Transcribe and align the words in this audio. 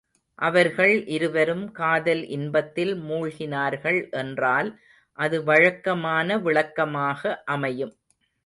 அவர்கள் 0.39 0.93
இருவரும் 1.07 1.71
காதல் 1.71 2.23
இன்பத்தில் 2.27 2.93
மூழ்கினார்கள் 3.01 3.99
என்றால் 4.13 4.71
அது 5.19 5.43
வழக்கமான 5.43 6.39
விளக்கமாக 6.39 7.21
அமையும். 7.47 7.93